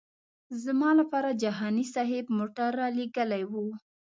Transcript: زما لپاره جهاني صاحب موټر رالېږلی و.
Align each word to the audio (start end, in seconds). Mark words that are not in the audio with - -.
زما 0.63 0.89
لپاره 0.99 1.29
جهاني 1.41 1.85
صاحب 1.93 2.25
موټر 2.37 2.69
رالېږلی 2.79 3.43
و. 3.51 3.53